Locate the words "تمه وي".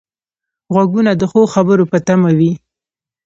2.07-2.51